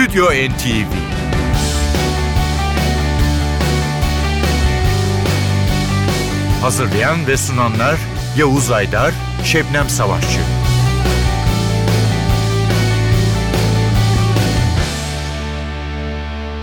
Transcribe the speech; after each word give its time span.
Stüdyo 0.00 0.24
NTV 0.24 0.92
Hazırlayan 6.62 7.26
ve 7.26 7.36
sunanlar 7.36 7.98
Yavuz 8.38 8.70
Aydar, 8.70 9.14
Şebnem 9.44 9.88
Savaşçı. 9.88 10.40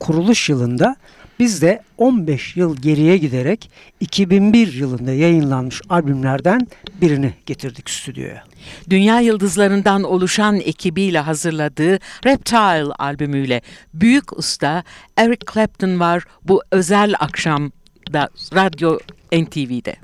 kuruluş 0.00 0.48
yılında 0.48 0.96
biz 1.40 1.62
de 1.62 1.82
15 1.98 2.56
yıl 2.56 2.76
geriye 2.76 3.16
giderek 3.16 3.70
2001 4.00 4.72
yılında 4.72 5.12
yayınlanmış 5.12 5.80
albümlerden 5.88 6.66
birini 7.00 7.34
getirdik 7.46 7.90
stüdyoya. 7.90 8.44
Dünya 8.90 9.20
yıldızlarından 9.20 10.02
oluşan 10.02 10.56
ekibiyle 10.56 11.18
hazırladığı 11.18 11.98
Reptile 12.26 12.92
albümüyle 12.98 13.62
büyük 13.94 14.38
usta 14.38 14.84
Eric 15.16 15.52
Clapton 15.52 16.00
var 16.00 16.24
bu 16.44 16.62
özel 16.70 17.14
akşamda 17.18 18.28
Radyo 18.54 18.98
NTV'de. 19.32 19.96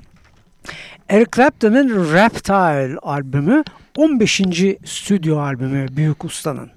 Eric 1.09 1.31
Clapton'ın 1.35 2.13
Reptile 2.13 2.97
albümü 3.01 3.63
15. 3.97 4.41
stüdyo 4.85 5.39
albümü 5.39 5.87
Büyük 5.91 6.25
Usta'nın. 6.25 6.76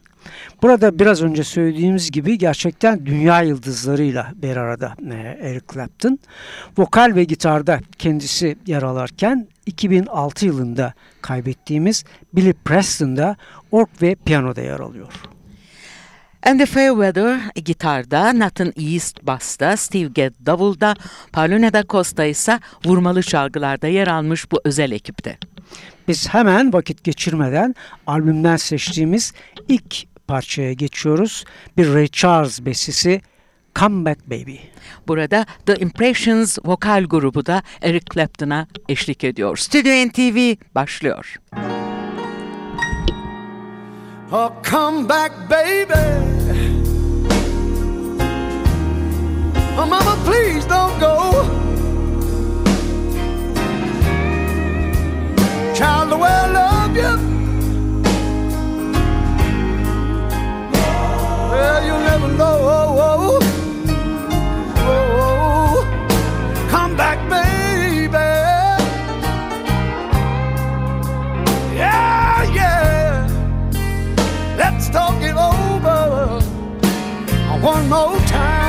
Burada 0.62 0.98
biraz 0.98 1.22
önce 1.22 1.44
söylediğimiz 1.44 2.10
gibi 2.10 2.38
gerçekten 2.38 3.06
dünya 3.06 3.42
yıldızlarıyla 3.42 4.32
bir 4.34 4.56
arada 4.56 4.94
e, 5.10 5.14
Eric 5.48 5.66
Clapton. 5.72 6.18
Vokal 6.78 7.12
ve 7.14 7.24
gitarda 7.24 7.80
kendisi 7.98 8.56
yer 8.66 8.82
alarken 8.82 9.48
2006 9.66 10.46
yılında 10.46 10.94
kaybettiğimiz 11.22 12.04
Billy 12.32 12.52
Preston 12.52 13.16
da 13.16 13.36
ork 13.70 14.02
ve 14.02 14.14
piyanoda 14.14 14.60
yer 14.60 14.80
alıyor. 14.80 15.12
And 16.42 16.58
the 16.58 16.66
Fairweather 16.66 17.40
gitarda, 17.54 18.38
Nathan 18.38 18.72
East 18.76 19.22
basta, 19.22 19.76
Steve 19.76 20.08
Gadd 20.08 20.46
davulda, 20.46 20.94
Paulina 21.32 21.72
da 21.72 21.84
Costa 21.88 22.24
ise 22.24 22.60
vurmalı 22.84 23.22
çalgılarda 23.22 23.86
yer 23.86 24.06
almış 24.06 24.52
bu 24.52 24.60
özel 24.64 24.92
ekipte. 24.92 25.38
Biz 26.08 26.28
hemen 26.28 26.72
vakit 26.72 27.04
geçirmeden 27.04 27.74
albümden 28.06 28.56
seçtiğimiz 28.56 29.32
ilk 29.68 30.09
parçaya 30.30 30.72
geçiyoruz. 30.72 31.44
Bir 31.76 31.94
Ray 31.94 32.08
Charles 32.08 32.64
bestesi 32.64 33.20
Come 33.78 34.04
Back 34.04 34.30
Baby. 34.30 34.56
Burada 35.08 35.46
The 35.66 35.74
Impressions 35.74 36.58
vokal 36.64 37.04
grubu 37.04 37.46
da 37.46 37.62
Eric 37.82 38.04
Clapton'a 38.14 38.66
eşlik 38.88 39.24
ediyor. 39.24 39.56
Studio 39.56 39.92
NTV 40.08 40.56
başlıyor. 40.74 41.36
Oh, 44.32 44.52
come 44.70 45.08
back, 45.08 45.32
baby. 45.50 46.00
Oh, 49.78 49.88
mama, 49.88 50.16
please 50.26 50.68
don't 50.68 51.00
go. 51.00 51.44
Child, 55.74 56.10
the 56.10 56.16
way 56.16 56.59
never 62.20 62.36
know. 62.36 63.38
Oh, 64.76 65.84
come 66.68 66.96
back, 66.96 67.18
baby. 67.28 68.08
Yeah, 71.76 72.42
yeah. 72.52 73.26
Let's 74.56 74.88
talk 74.90 75.22
it 75.22 75.36
over 75.36 76.40
one 77.60 77.88
more 77.88 78.18
time. 78.26 78.60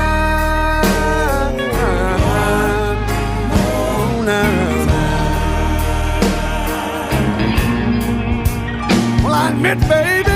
Admit, 9.43 9.79
baby, 9.89 10.30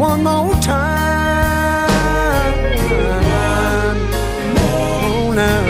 one 0.00 0.24
more 0.24 0.54
time. 0.62 1.90
Oh, 4.56 5.32
now. 5.36 5.64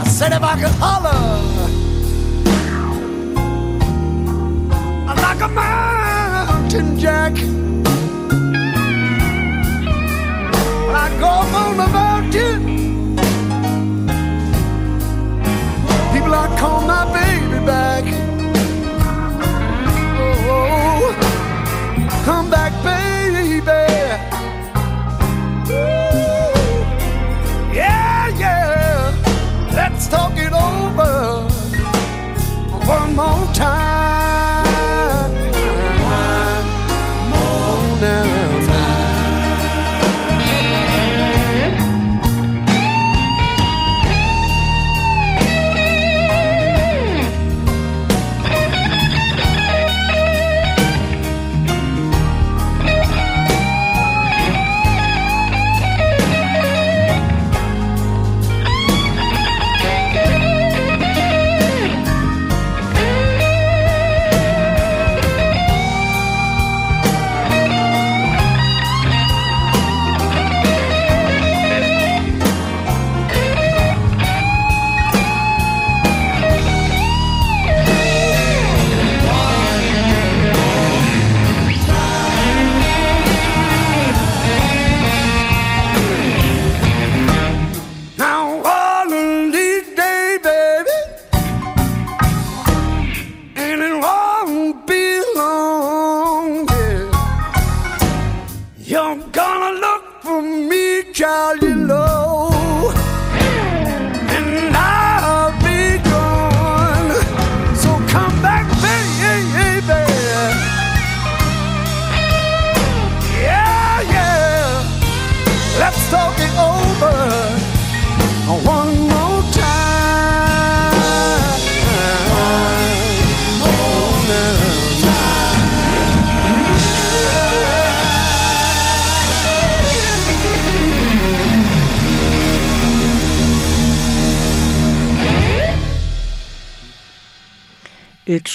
I 0.00 0.04
said 0.06 0.32
if 0.32 0.42
I 0.42 0.54
could 0.60 0.76
holler 0.82 1.40
like 5.16 5.40
a 5.40 5.48
mountain 5.48 6.98
jack. 6.98 7.32
When 10.86 10.94
I 10.94 11.08
go 11.18 11.26
up 11.26 11.54
on 11.54 11.76
the 11.78 11.86
mountain, 11.86 12.60
people 16.12 16.34
I 16.34 16.46
call 16.58 16.82
my 16.82 17.04
baby 17.14 17.64
back. 17.64 18.19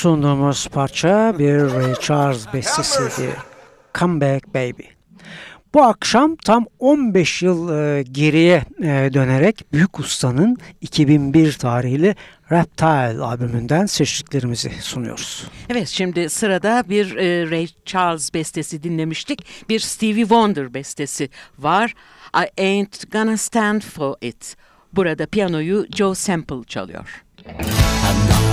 sunduğumuz 0.05 0.67
parça 0.67 1.39
bir 1.39 1.59
Ray 1.59 1.93
Charles 2.01 2.53
bestesiydi. 2.53 3.35
Come 3.99 4.21
Back 4.21 4.47
Baby. 4.47 4.83
Bu 5.73 5.83
akşam 5.83 6.35
tam 6.35 6.65
15 6.79 7.41
yıl 7.41 7.77
e, 7.77 8.03
geriye 8.03 8.63
e, 8.79 9.09
dönerek 9.13 9.73
Büyük 9.73 9.99
Usta'nın 9.99 10.57
2001 10.81 11.53
tarihli 11.53 12.15
Reptile 12.51 13.23
albümünden 13.23 13.85
seçtiklerimizi 13.85 14.71
sunuyoruz. 14.81 15.47
Evet 15.69 15.87
şimdi 15.87 16.29
sırada 16.29 16.83
bir 16.89 17.15
e, 17.15 17.51
Ray 17.51 17.67
Charles 17.85 18.33
bestesi 18.33 18.83
dinlemiştik. 18.83 19.69
Bir 19.69 19.79
Stevie 19.79 20.21
Wonder 20.21 20.73
bestesi 20.73 21.29
var. 21.59 21.93
I 22.37 22.61
Ain't 22.61 23.11
Gonna 23.11 23.37
Stand 23.37 23.81
For 23.81 24.15
It. 24.21 24.55
Burada 24.93 25.25
piyanoyu 25.25 25.85
Joe 25.95 26.15
Sample 26.15 26.63
çalıyor. 26.67 27.23
I'm 27.47 28.44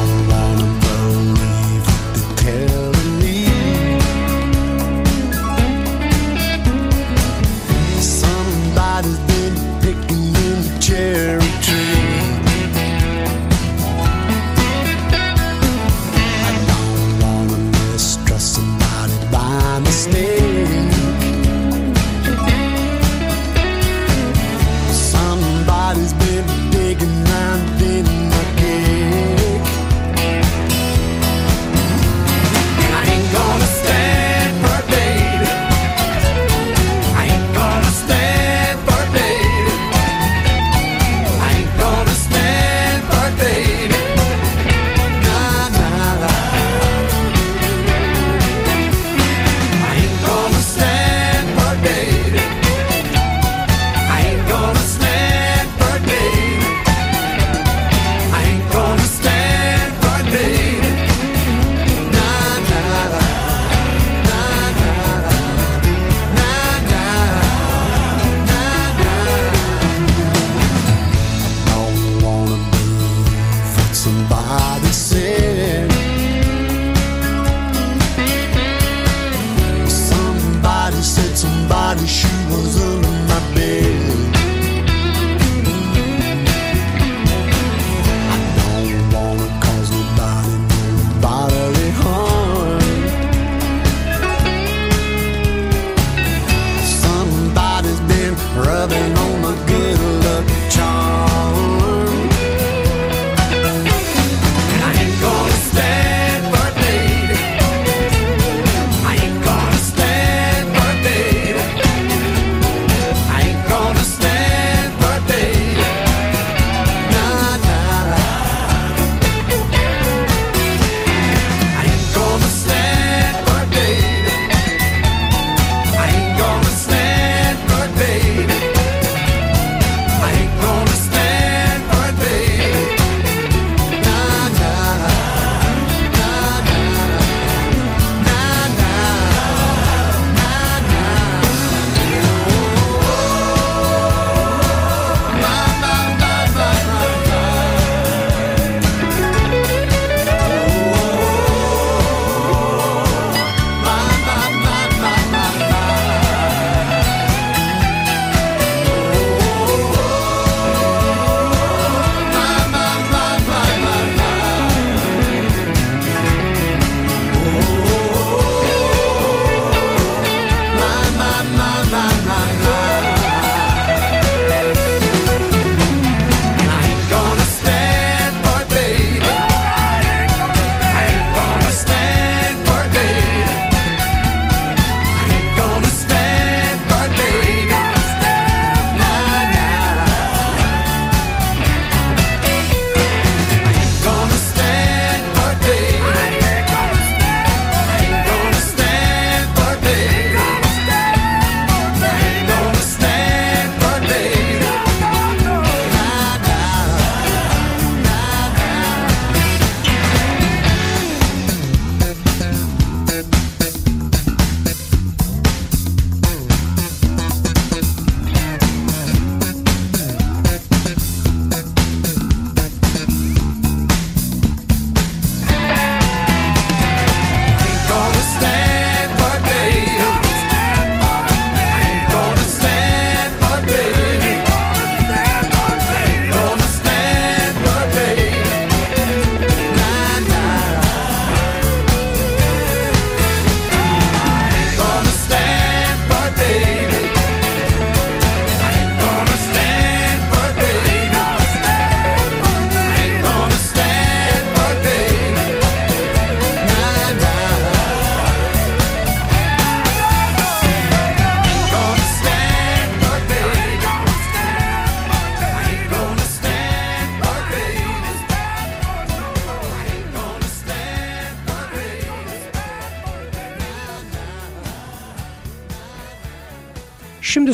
Somebody's 9.02 9.18
been 9.26 9.80
picking 9.80 10.26
in 10.26 10.62
the 10.62 10.78
cherry 10.80 11.40
tree. 11.62 11.81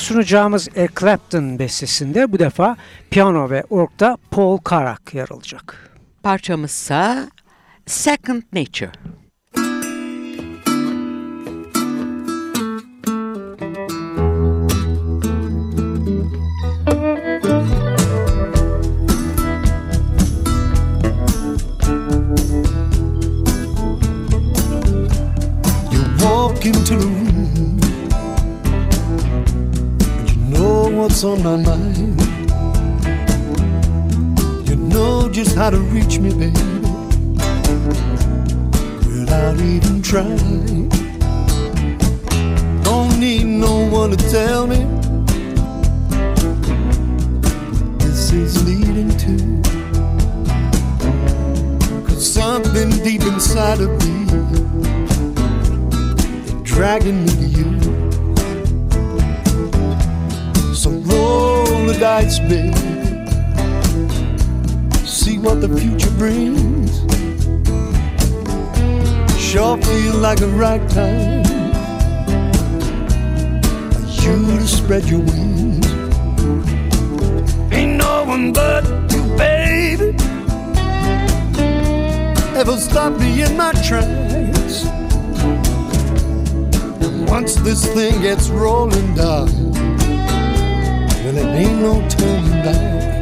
Sunacağımız 0.08 0.68
Eric 0.76 0.92
Clapton 1.00 1.58
bestesinde 1.58 2.32
bu 2.32 2.38
defa 2.38 2.76
piyano 3.10 3.50
ve 3.50 3.64
orkta 3.70 4.16
Paul 4.30 4.58
Carrack 4.70 5.14
yer 5.14 5.28
alacak. 5.30 5.90
Parçamızsa 6.22 7.30
Second 7.86 8.42
Nature. 8.52 8.92
You 25.92 26.02
walk 26.18 26.66
into 26.66 27.17
what's 31.20 31.24
on 31.24 31.42
my 31.42 31.56
mind. 31.56 32.20
You 34.68 34.76
know 34.76 35.28
just 35.28 35.56
how 35.56 35.70
to 35.70 35.78
reach 35.78 36.20
me, 36.20 36.30
baby, 36.30 36.52
without 39.04 39.58
even 39.58 40.00
trying. 40.00 40.88
Don't 42.82 43.18
need 43.18 43.46
no 43.46 43.88
one 43.88 44.10
to 44.10 44.16
tell 44.30 44.66
me 44.68 44.84
this 47.98 48.32
is 48.32 48.64
leading 48.64 49.10
to. 49.18 49.62
Cause 52.06 52.32
something 52.32 52.90
deep 53.02 53.22
inside 53.22 53.80
of 53.80 53.90
me 54.04 54.26
dragging 56.62 57.24
me 57.24 57.30
to 57.32 57.46
you. 57.46 57.87
Roll 61.18 61.86
the 61.86 61.96
dice, 61.98 62.38
baby. 62.38 62.72
See 65.06 65.38
what 65.38 65.60
the 65.60 65.68
future 65.78 66.10
brings. 66.12 66.92
Sure 69.38 69.76
feel 69.78 70.14
like 70.16 70.38
the 70.38 70.48
right 70.48 70.88
time 70.90 71.48
you 74.28 74.58
to 74.58 74.66
spread 74.66 75.04
your 75.04 75.20
wings. 75.20 75.86
Ain't 77.72 77.96
no 77.96 78.24
one 78.24 78.52
but 78.52 78.84
you, 79.10 79.22
baby. 79.36 80.16
Ever 82.56 82.76
stop 82.76 83.18
me 83.18 83.42
in 83.42 83.56
my 83.56 83.72
tracks? 83.86 84.84
Once 87.30 87.54
this 87.56 87.86
thing 87.94 88.20
gets 88.20 88.48
rolling 88.50 89.14
down, 89.14 89.48
well, 91.34 91.36
it 91.36 91.58
ain't 91.58 91.80
no 91.80 92.08
turning 92.08 92.62
back. 92.62 93.17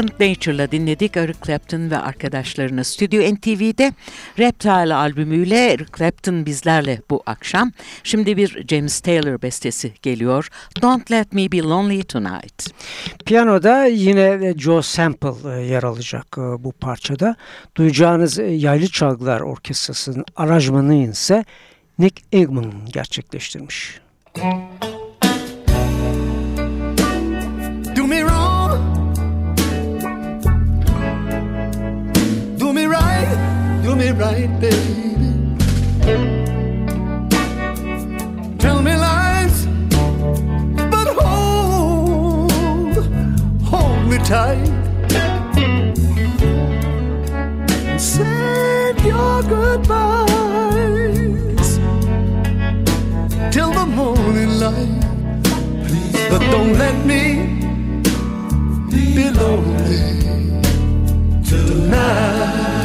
Second 0.00 0.28
Nature'la 0.28 0.70
dinledik 0.70 1.16
Eric 1.16 1.38
Clapton 1.46 1.90
ve 1.90 1.98
arkadaşlarını. 1.98 2.84
Stüdyo 2.84 3.34
NTV'de 3.34 3.92
Reptile 4.38 4.94
albümüyle 4.94 5.72
Eric 5.72 5.92
Clapton 5.98 6.46
bizlerle 6.46 7.00
bu 7.10 7.22
akşam. 7.26 7.72
Şimdi 8.04 8.36
bir 8.36 8.66
James 8.68 9.00
Taylor 9.00 9.42
bestesi 9.42 9.92
geliyor. 10.02 10.48
Don't 10.82 11.10
Let 11.10 11.32
Me 11.32 11.52
Be 11.52 11.58
Lonely 11.58 12.02
Tonight. 12.02 12.74
Piyanoda 13.26 13.84
yine 13.84 14.54
Joe 14.58 14.82
Sample 14.82 15.56
e, 15.56 15.66
yer 15.66 15.82
alacak 15.82 16.26
e, 16.38 16.40
bu 16.40 16.72
parçada. 16.72 17.36
Duyacağınız 17.76 18.38
e, 18.38 18.44
Yaylı 18.44 18.88
Çalgılar 18.88 19.40
Orkestrası'nın 19.40 20.24
aranjmanını 20.36 21.10
ise 21.10 21.44
Nick 21.98 22.22
Eggman 22.32 22.72
gerçekleştirmiş. 22.92 24.00
Do 24.36 24.99
right, 34.12 34.50
baby. 34.60 35.16
Tell 38.58 38.82
me 38.82 38.94
lies, 38.96 39.66
but 40.90 41.08
hold, 41.20 42.52
hold 43.62 44.06
me 44.08 44.18
tight. 44.18 44.66
Save 47.98 49.04
your 49.04 49.42
goodbyes 49.42 50.18
till 53.52 53.72
the 53.72 53.86
morning 53.86 54.58
light. 54.58 55.04
Please, 55.86 56.28
But 56.30 56.40
don't 56.50 56.72
let 56.78 56.96
me 57.06 57.22
be 59.14 59.30
lonely 59.30 60.62
tonight. 61.44 62.79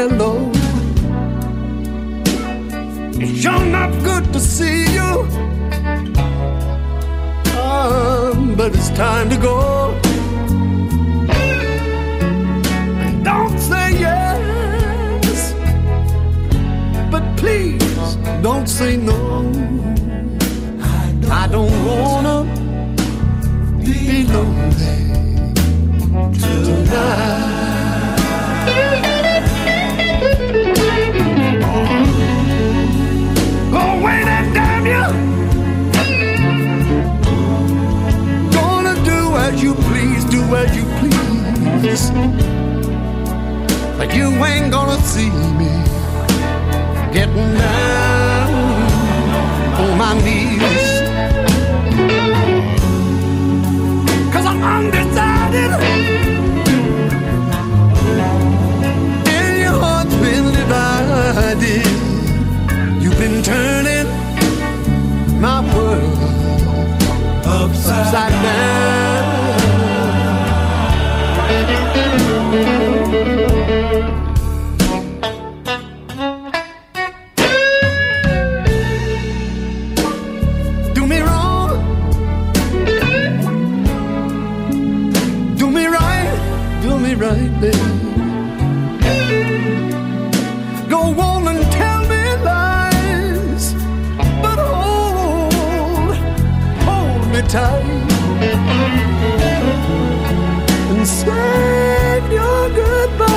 Hello. 0.00 0.50
It's 3.22 3.42
sure 3.42 3.64
not 3.66 3.90
good 4.02 4.24
to 4.32 4.40
see 4.40 4.84
you. 4.96 5.12
Um, 7.60 8.54
but 8.56 8.74
it's 8.74 8.88
time 8.90 9.28
to 9.28 9.36
go. 9.36 9.58
Don't 13.22 13.58
say 13.58 13.86
yes, 14.06 15.52
but 17.12 17.24
please 17.36 18.16
don't 18.40 18.68
say 18.68 18.96
no. 18.96 19.20
I 21.42 21.46
don't 21.54 21.76
wanna 21.90 22.38
be 23.84 24.24
lonely 24.32 24.98
tonight. 26.40 27.50
Please. 41.80 42.10
But 43.96 44.14
you 44.14 44.28
ain't 44.44 44.70
gonna 44.70 45.00
see 45.02 45.30
me 45.60 45.72
getting 47.12 47.54
down 47.54 48.52
on 49.80 49.98
my 49.98 50.14
knees. 50.22 50.49
Me 87.10 87.16
right, 87.16 87.60
baby. 87.60 87.78
Go 90.88 91.00
on 91.20 91.48
and 91.48 91.64
tell 91.72 92.00
me 92.12 92.22
lies. 92.44 93.74
But 94.42 94.58
hold, 94.58 96.14
hold 96.86 97.22
me 97.32 97.40
tight. 97.48 98.10
And 100.90 101.06
save 101.06 102.32
your 102.38 102.62
goodbyes 102.80 103.28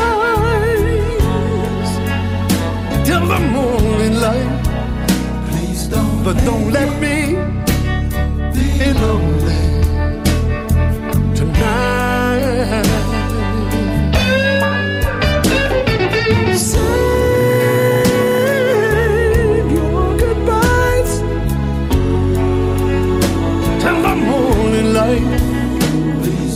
till 3.08 3.26
the 3.28 3.40
morning 3.56 4.16
light. 4.26 4.62
Please 5.50 5.88
don't, 5.88 6.24
but 6.24 6.38
don't 6.46 6.72
let 6.72 6.90
me 7.02 7.53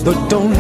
But 0.08 0.30
don't 0.30 0.57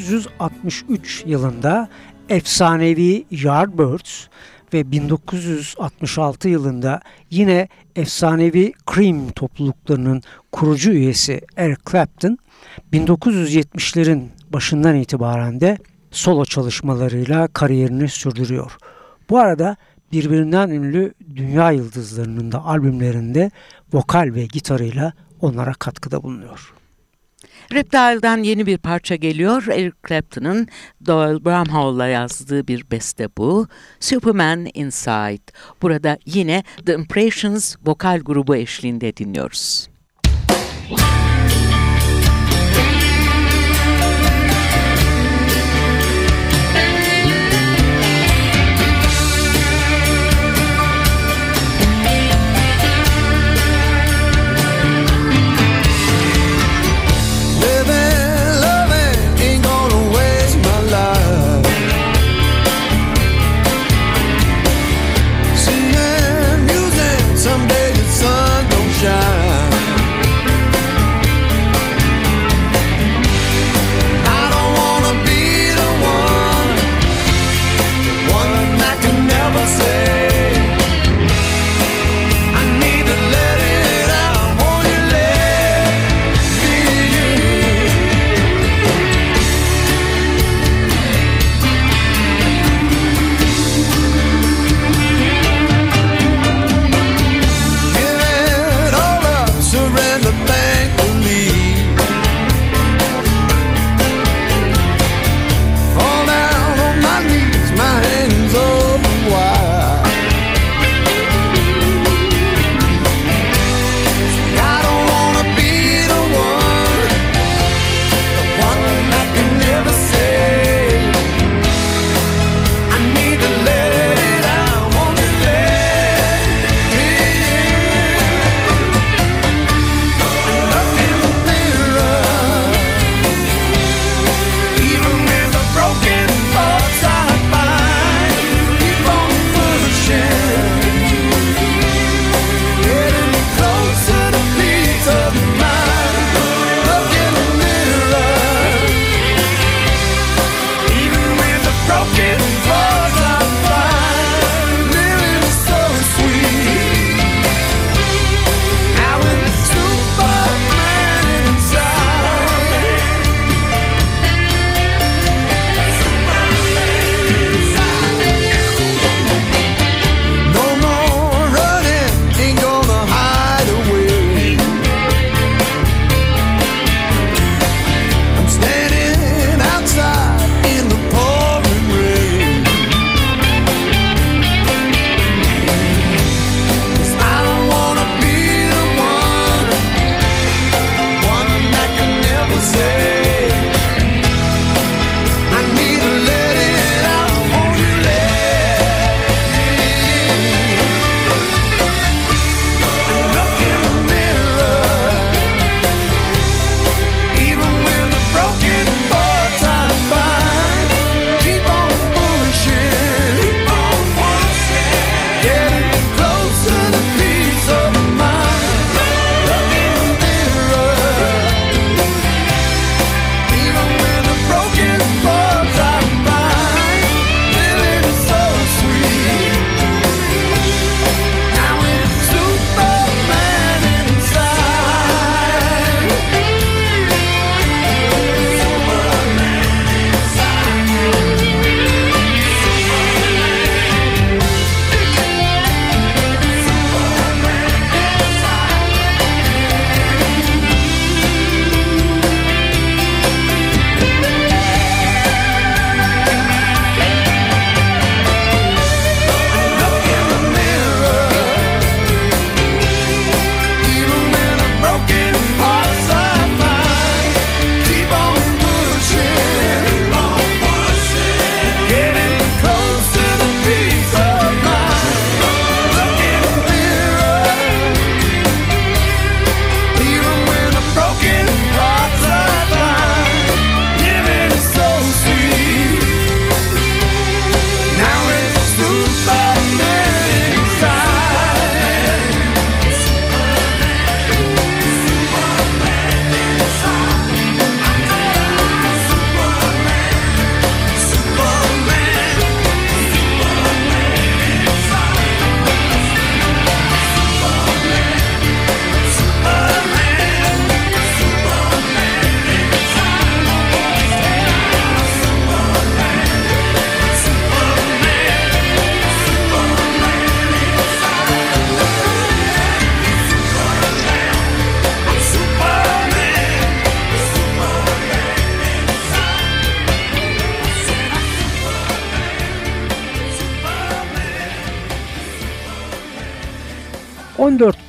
1963 0.00 1.24
yılında 1.26 1.88
efsanevi 2.28 3.24
Yardbirds 3.30 4.26
ve 4.74 4.92
1966 4.92 6.48
yılında 6.48 7.00
yine 7.30 7.68
efsanevi 7.96 8.72
Cream 8.94 9.28
topluluklarının 9.28 10.22
kurucu 10.52 10.90
üyesi 10.90 11.40
Eric 11.56 11.80
Clapton 11.90 12.38
1970'lerin 12.92 14.28
başından 14.52 14.96
itibaren 14.96 15.60
de 15.60 15.78
solo 16.10 16.44
çalışmalarıyla 16.44 17.48
kariyerini 17.48 18.08
sürdürüyor. 18.08 18.76
Bu 19.30 19.38
arada 19.38 19.76
birbirinden 20.12 20.68
ünlü 20.70 21.14
dünya 21.36 21.70
yıldızlarının 21.70 22.52
da 22.52 22.64
albümlerinde 22.64 23.50
vokal 23.92 24.30
ve 24.34 24.46
gitarıyla 24.46 25.12
onlara 25.40 25.72
katkıda 25.72 26.22
bulunuyor. 26.22 26.79
Reptile'dan 27.72 28.42
yeni 28.42 28.66
bir 28.66 28.78
parça 28.78 29.14
geliyor. 29.14 29.66
Eric 29.66 29.96
Clapton'ın 30.08 30.68
Doyle 31.06 31.44
Bramhall'la 31.44 32.06
yazdığı 32.06 32.68
bir 32.68 32.90
beste 32.90 33.28
bu. 33.38 33.68
Superman 34.00 34.66
Inside. 34.74 35.42
Burada 35.82 36.18
yine 36.26 36.64
The 36.86 36.94
Impressions 36.94 37.76
vokal 37.86 38.18
grubu 38.18 38.56
eşliğinde 38.56 39.16
dinliyoruz. 39.16 39.89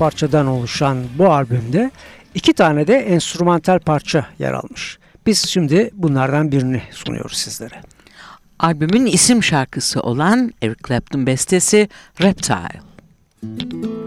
Parçadan 0.01 0.47
oluşan 0.47 0.97
bu 1.17 1.31
albümde 1.31 1.91
iki 2.35 2.53
tane 2.53 2.87
de 2.87 2.93
enstrümantal 2.93 3.79
parça 3.79 4.25
yer 4.39 4.53
almış. 4.53 4.97
Biz 5.25 5.47
şimdi 5.47 5.89
bunlardan 5.93 6.51
birini 6.51 6.81
sunuyoruz 6.91 7.37
sizlere. 7.37 7.81
Albümün 8.59 9.05
isim 9.05 9.43
şarkısı 9.43 10.01
olan 10.01 10.53
Eric 10.61 10.79
Clapton 10.87 11.25
bestesi 11.25 11.89
Reptile. 12.21 14.00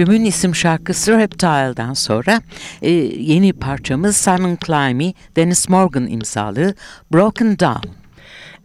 Albümün 0.00 0.24
isim 0.24 0.54
şarkısı 0.54 1.18
Reptile'dan 1.18 1.94
sonra 1.94 2.42
e, 2.82 2.90
yeni 2.90 3.52
parçamız 3.52 4.16
Simon 4.16 4.58
Climby, 4.66 5.08
Dennis 5.36 5.68
Morgan 5.68 6.06
imzalı 6.06 6.74
Broken 7.12 7.58
Down. 7.58 7.88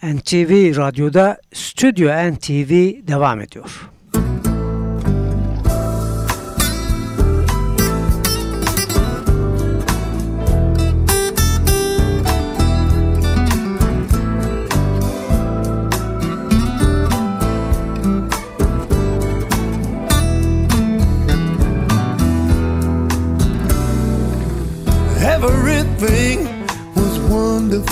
NTV 0.03 0.77
Radyo'da 0.77 1.37
Stüdyo 1.53 2.09
NTV 2.31 2.69
devam 3.07 3.41
ediyor. 3.41 3.89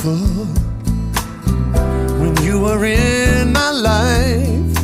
Wonderful 0.03 0.45
when 2.19 2.35
you 2.43 2.59
were 2.59 2.85
in 2.85 3.53
my 3.53 3.71
life. 3.71 4.77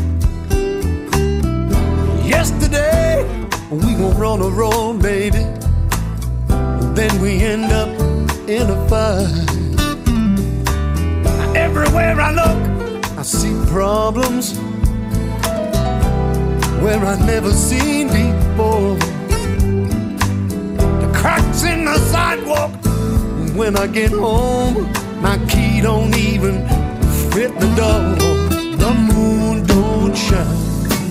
Yesterday, 2.25 3.25
we 3.69 3.95
gon' 3.95 4.17
run 4.17 4.41
a 4.41 4.49
road, 4.49 5.01
baby. 5.01 5.45
Then 6.93 7.21
we 7.21 7.41
end 7.41 7.71
up 7.71 7.89
in 8.47 8.69
a 8.69 8.87
fight. 8.87 9.47
Everywhere 11.55 12.19
I 12.19 12.31
look, 12.31 13.17
I 13.17 13.23
see 13.23 13.55
problems 13.67 14.57
where 16.81 17.03
I 17.05 17.17
never 17.25 17.51
seen 17.51 18.07
before. 18.07 18.95
The 21.01 21.11
cracks 21.13 21.63
in 21.63 21.85
the 21.85 21.97
sidewalk. 21.97 22.71
When 23.55 23.75
I 23.75 23.87
get 23.87 24.11
home, 24.11 24.89
my 25.21 25.37
key 25.47 25.81
don't 25.81 26.15
even 26.15 26.67
fit 27.31 27.51
the 27.59 27.67
door. 27.75 28.15
The 28.83 28.93
moon 28.93 29.65
don't 29.65 30.15
shine. 30.15 30.47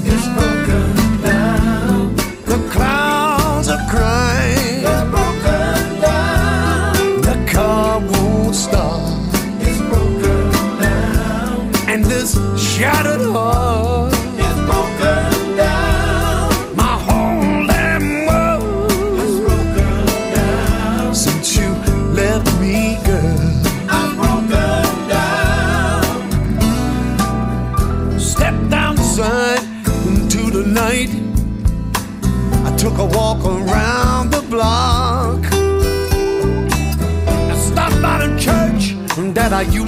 It's 0.05 0.27
broken 0.37 1.23
down. 1.23 2.16
The 2.47 2.59
clouds 2.73 3.68
are 3.68 3.85
crying. 3.90 4.83
They're 4.83 5.11
broken 5.11 6.01
down. 6.01 7.21
The 7.29 7.37
car 7.53 8.01
won't 8.01 8.55
start. 8.55 9.03
It's 9.61 9.81
broken 9.90 10.81
down. 10.81 11.71
And 11.87 12.05
this 12.05 12.38
shattered 12.59 13.33
walk 13.33 13.47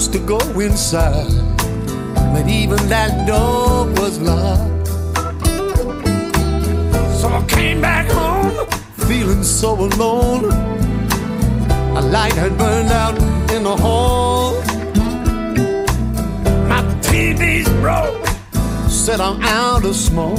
to 0.08 0.18
go 0.18 0.38
inside, 0.58 1.30
but 2.32 2.48
even 2.48 2.78
that 2.88 3.26
door 3.26 3.84
was 4.00 4.18
locked. 4.20 4.86
So 7.20 7.28
I 7.28 7.44
came 7.46 7.82
back 7.82 8.10
home 8.10 8.66
feeling 9.06 9.42
so 9.42 9.74
alone. 9.74 10.44
A 11.98 12.00
light 12.00 12.32
had 12.32 12.56
burned 12.56 12.90
out 12.90 13.16
in 13.52 13.62
the 13.64 13.76
hall. 13.76 14.54
My 16.66 16.82
TV's 17.02 17.68
broke. 17.80 18.26
Said 18.88 19.20
I'm 19.20 19.42
out 19.42 19.84
of 19.84 19.94
smoke. 19.94 20.38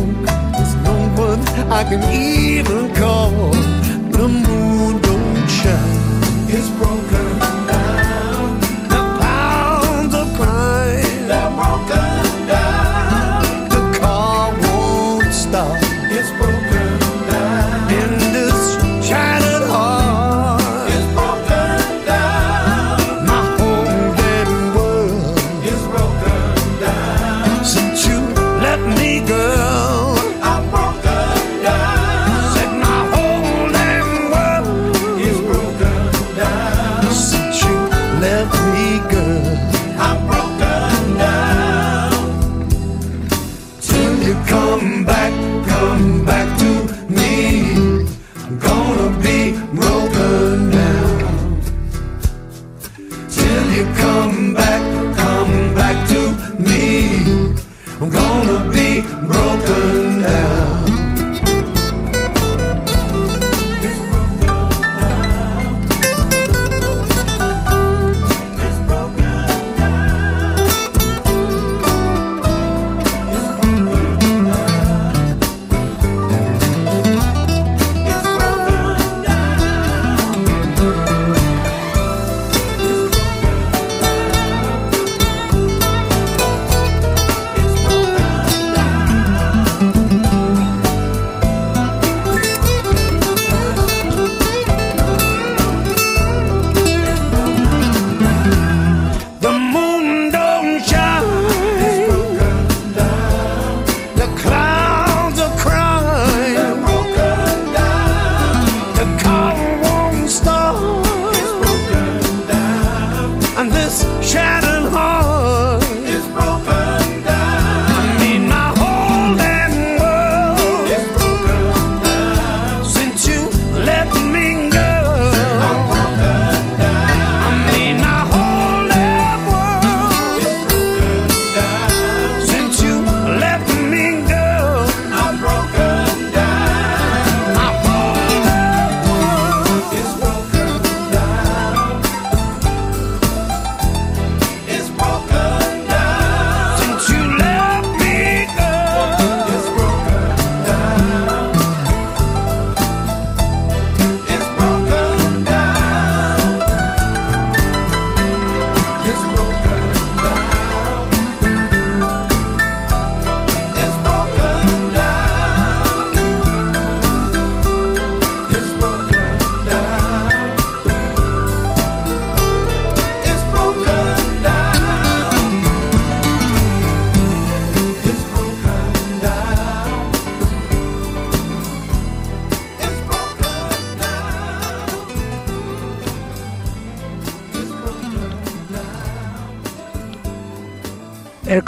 There's 0.56 0.76
no 0.88 0.96
one 1.26 1.40
I 1.72 1.84
can 1.84 2.02
even 2.12 2.96
call. 2.96 3.52
The 4.18 4.28
moon 4.28 5.02
don't 5.02 5.48
shine. 5.48 6.50
It's 6.50 6.70
broken 6.80 7.31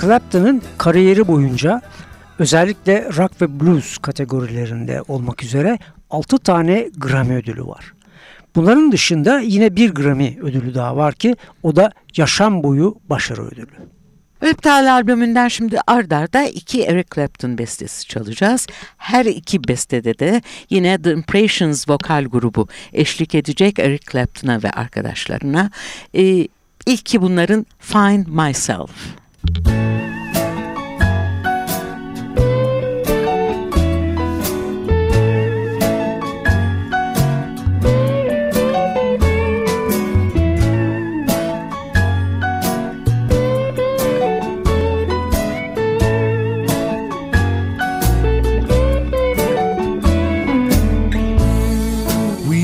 Clapton'ın 0.04 0.62
kariyeri 0.78 1.28
boyunca 1.28 1.82
özellikle 2.40 3.10
rock 3.18 3.42
ve 3.42 3.60
blues 3.60 3.98
kategorilerinde 3.98 5.02
olmak 5.08 5.44
üzere 5.44 5.80
6 6.10 6.38
tane 6.38 6.90
Grammy 6.98 7.36
ödülü 7.36 7.66
var. 7.66 7.94
Bunların 8.56 8.92
dışında 8.92 9.40
yine 9.40 9.76
bir 9.76 9.90
Grammy 9.90 10.38
ödülü 10.42 10.76
daha 10.76 10.98
var 10.98 11.14
ki 11.14 11.36
o 11.64 11.76
da 11.76 11.92
yaşam 12.18 12.64
boyu 12.64 12.96
başarı 13.10 13.42
ödülü. 13.42 13.68
Reptile 14.44 14.92
albümünden 14.92 15.48
şimdi 15.48 15.80
ard 15.88 16.12
arda 16.12 16.44
iki 16.44 16.84
Eric 16.84 17.08
Clapton 17.16 17.58
bestesi 17.58 18.08
çalacağız. 18.08 18.68
Her 18.98 19.26
iki 19.26 19.68
bestede 19.68 20.20
de 20.20 20.42
yine 20.70 21.02
The 21.02 21.12
Impressions 21.12 21.90
vokal 21.90 22.24
grubu 22.24 22.68
eşlik 22.94 23.36
edecek 23.36 23.80
Eric 23.80 24.12
Clapton'a 24.12 24.64
ve 24.64 24.72
arkadaşlarına. 24.72 25.70
Ee, 26.16 26.48
ilki 26.86 27.22
bunların 27.22 27.66
Find 27.80 28.28
Myself. 28.28 29.23
We 29.46 29.50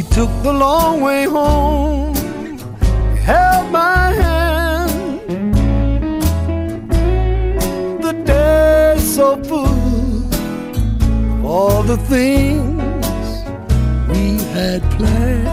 took 0.04 0.32
the 0.44 0.54
long 0.54 1.02
way 1.02 1.26
home. 1.26 1.69
the 11.90 11.98
things 11.98 13.26
we 14.10 14.38
had 14.54 14.80
planned. 14.92 15.48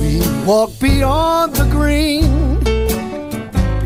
We 0.00 0.12
walked 0.46 0.80
beyond 0.80 1.54
the 1.54 1.68
green, 1.70 2.60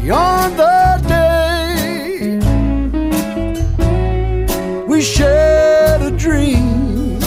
beyond 0.00 0.56
the 0.56 1.00
day. 1.08 2.38
We 4.86 5.02
shared 5.02 6.02
a 6.02 6.12
dream, 6.12 7.18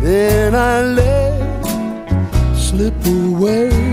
then 0.00 0.54
I 0.54 0.80
let 0.84 2.56
slip 2.56 2.94
away. 3.04 3.89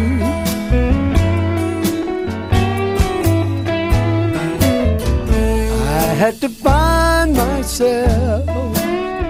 Had 6.27 6.41
to 6.41 6.49
find 6.49 7.33
myself. 7.37 8.45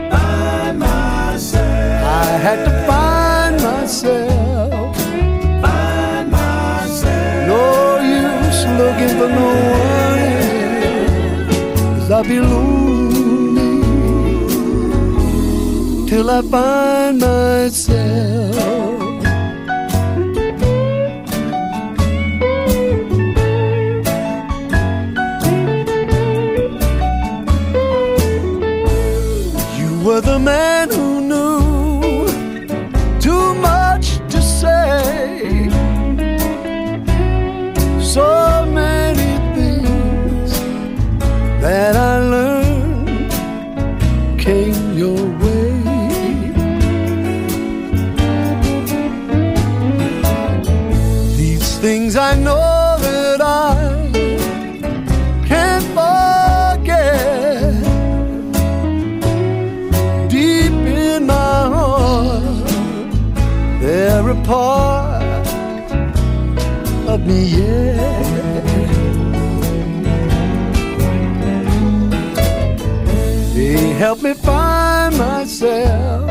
Find 0.09 0.79
myself. 0.79 2.03
I 2.23 2.25
had 2.45 2.59
to 2.65 2.71
find 2.87 3.55
myself. 3.61 4.97
Find 5.61 6.31
myself. 6.31 7.47
No 7.51 7.99
use 8.01 8.61
looking 8.81 9.13
for 9.19 9.29
no 9.39 9.49
one 9.85 10.21
else. 11.99 12.09
I'll 12.09 12.23
be 12.23 12.39
lonely 12.39 13.73
till 16.09 16.27
I 16.31 16.41
find 16.41 17.19
myself. 17.19 17.86
Part 64.47 65.47
of 67.09 67.19
me, 67.27 67.43
yeah. 67.57 68.27
They 73.53 73.89
help 73.99 74.21
me 74.21 74.33
find 74.33 75.17
myself. 75.17 76.26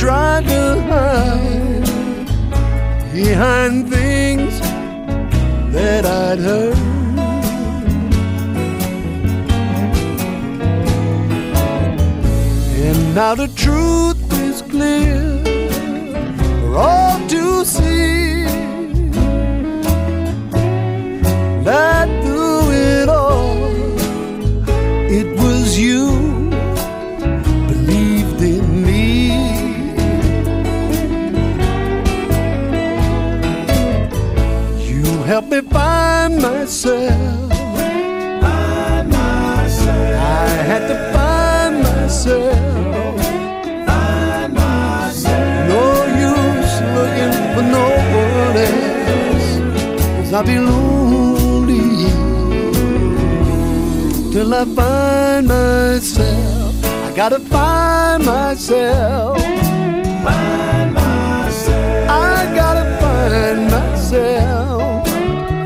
Tried 0.00 0.46
to 0.46 0.80
hide 0.88 1.84
behind 3.12 3.90
things 3.90 4.58
that 5.74 6.06
I'd 6.06 6.38
heard. 6.38 6.74
And 12.86 13.14
now 13.14 13.34
the 13.34 13.48
truth 13.48 14.32
is 14.40 14.62
clear 14.62 15.20
for 16.62 16.78
all 16.78 17.28
to 17.28 17.66
see 17.66 18.46
I'll 50.40 50.46
be 50.46 50.58
lonely 50.58 52.08
till 54.32 54.54
I 54.54 54.64
find 54.64 55.46
myself. 55.46 56.82
I 56.82 57.12
gotta 57.14 57.40
find 57.40 58.24
myself. 58.24 59.36
Find 60.24 60.94
myself. 60.94 62.10
I 62.10 62.54
gotta 62.54 62.86
find 63.02 63.70
myself. 63.70 65.06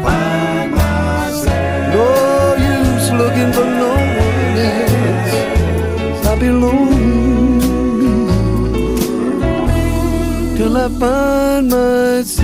Find 0.03 0.71
myself. 0.75 1.95
No 1.95 2.57
use 2.59 3.13
looking 3.13 3.53
for 3.53 3.67
no 3.83 3.93
one 4.27 4.59
else. 4.75 5.35
I'll 6.27 6.37
be 6.37 6.51
lonely 6.51 7.77
till 10.57 10.77
I 10.77 10.89
find 10.89 11.71
myself. 11.71 12.44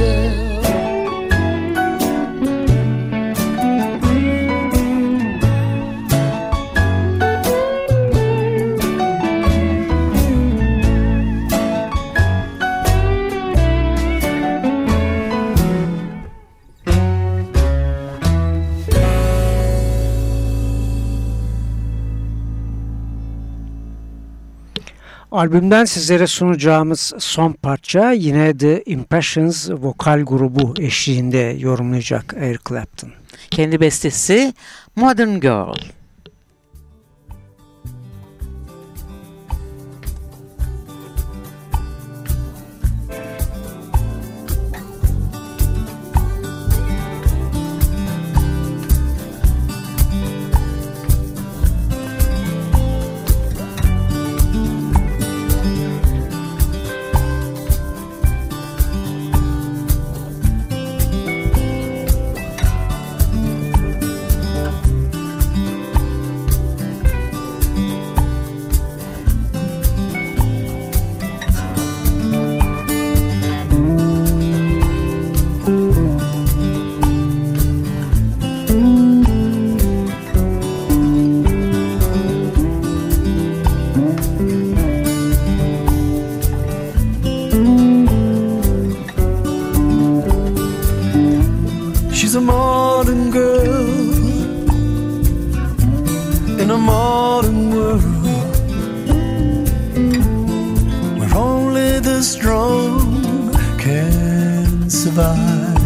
Albümden 25.40 25.84
sizlere 25.84 26.26
sunacağımız 26.26 27.12
son 27.18 27.52
parça 27.52 28.12
yine 28.12 28.58
The 28.58 28.82
Impressions 28.86 29.70
vokal 29.70 30.20
grubu 30.20 30.74
eşliğinde 30.78 31.56
yorumlayacak 31.58 32.34
Eric 32.38 32.60
Clapton. 32.68 33.10
Kendi 33.50 33.80
bestesi 33.80 34.54
Modern 34.96 35.40
Girl. 35.40 35.99
The 102.20 102.26
strong 102.26 103.50
can 103.78 104.90
survive. 104.90 105.78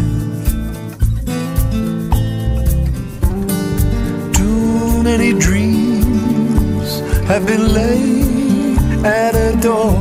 Too 4.33 5.01
many 5.01 5.31
dreams 5.39 6.99
have 7.29 7.45
been 7.47 7.73
laid 7.73 8.77
at 9.05 9.33
a 9.33 9.55
door, 9.61 9.95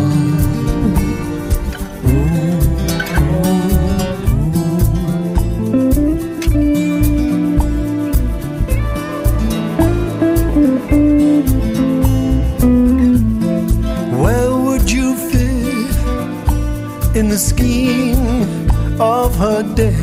Of 19.00 19.36
her 19.36 19.62
day? 19.74 19.94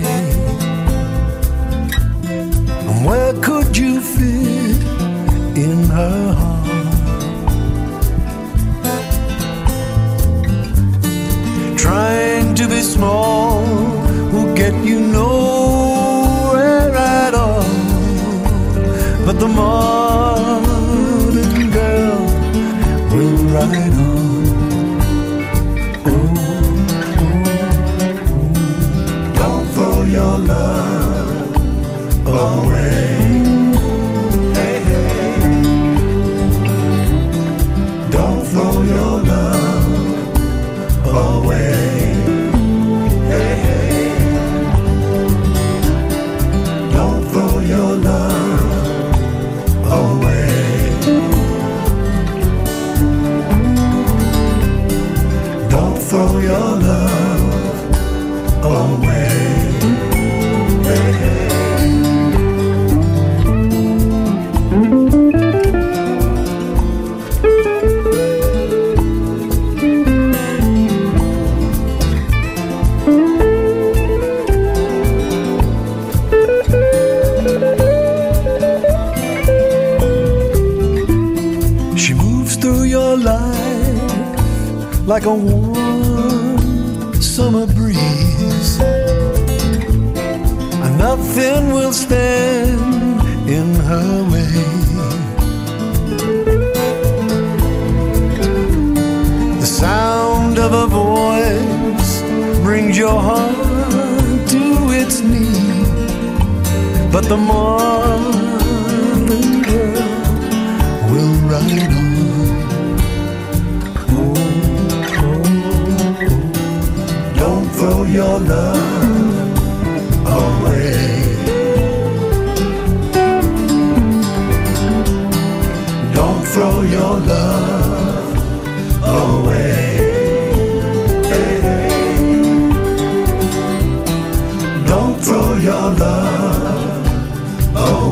And 2.88 3.06
where 3.06 3.34
could 3.42 3.76
you 3.76 4.00
fit 4.00 4.82
in 5.58 5.84
her 5.90 6.34
heart? 6.34 6.66
Trying 11.78 12.56
to 12.56 12.68
be 12.68 12.82
small 12.82 13.64
will 14.32 14.54
get 14.56 14.74
you 14.84 15.00
nowhere 15.00 16.96
at 16.96 17.34
all. 17.34 17.64
But 19.26 19.40
the 19.40 19.48
modern 19.48 20.35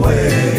away. 0.05 0.52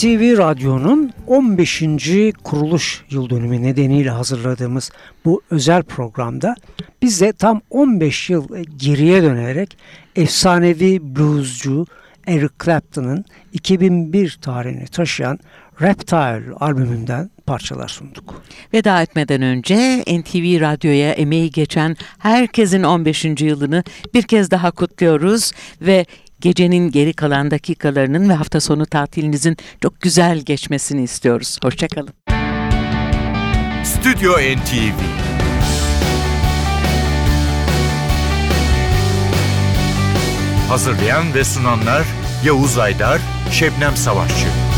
NTV 0.00 0.38
Radyo'nun 0.38 1.12
15. 1.26 1.82
kuruluş 2.44 3.04
yıl 3.10 3.30
dönümü 3.30 3.62
nedeniyle 3.62 4.10
hazırladığımız 4.10 4.90
bu 5.24 5.42
özel 5.50 5.82
programda 5.82 6.54
biz 7.02 7.20
de 7.20 7.32
tam 7.32 7.60
15 7.70 8.30
yıl 8.30 8.48
geriye 8.76 9.22
dönerek 9.22 9.78
efsanevi 10.16 11.16
bluescu 11.16 11.86
Eric 12.26 12.54
Clapton'ın 12.64 13.24
2001 13.52 14.38
tarihini 14.42 14.86
taşıyan 14.86 15.38
Reptile 15.82 16.54
albümünden 16.60 17.30
parçalar 17.46 17.88
sunduk. 17.88 18.42
Veda 18.74 19.02
etmeden 19.02 19.42
önce 19.42 20.00
NTV 20.00 20.60
Radyo'ya 20.60 21.12
emeği 21.12 21.50
geçen 21.50 21.96
herkesin 22.18 22.82
15. 22.82 23.24
yılını 23.24 23.84
bir 24.14 24.22
kez 24.22 24.50
daha 24.50 24.70
kutluyoruz 24.70 25.52
ve 25.80 26.06
gecenin 26.40 26.90
geri 26.90 27.12
kalan 27.12 27.50
dakikalarının 27.50 28.28
ve 28.28 28.34
hafta 28.34 28.60
sonu 28.60 28.86
tatilinizin 28.86 29.56
çok 29.82 30.00
güzel 30.00 30.38
geçmesini 30.38 31.02
istiyoruz. 31.02 31.58
Hoşçakalın. 31.62 32.14
Stüdyo 33.84 34.32
NTV 34.32 35.00
Hazırlayan 40.68 41.34
ve 41.34 41.44
sunanlar 41.44 42.06
Yavuz 42.44 42.78
Aydar, 42.78 43.20
Şebnem 43.52 43.96
Savaşçı 43.96 44.69